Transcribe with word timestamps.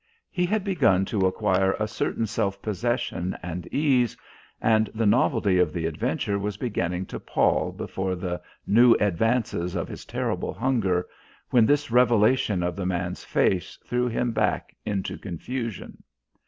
He 0.31 0.47
had 0.47 0.63
begun 0.63 1.05
to 1.05 1.27
acquire 1.27 1.73
a 1.73 1.87
certain 1.87 2.25
self 2.25 2.59
possession 2.59 3.37
and 3.43 3.67
ease, 3.67 4.17
and 4.59 4.89
the 4.95 5.05
novelty 5.05 5.59
of 5.59 5.71
the 5.73 5.85
adventure 5.85 6.39
was 6.39 6.57
beginning 6.57 7.05
to 7.05 7.19
pall 7.19 7.71
before 7.71 8.15
the 8.15 8.41
new 8.65 8.95
advances 8.95 9.75
of 9.75 9.87
his 9.87 10.03
terrible 10.03 10.55
hunger, 10.55 11.05
when 11.51 11.67
this 11.67 11.91
revelation 11.91 12.63
of 12.63 12.75
the 12.75 12.85
man's 12.87 13.23
face 13.23 13.77
threw 13.85 14.07
him 14.07 14.31
back 14.31 14.75
into 14.87 15.19
confusion. 15.19 16.01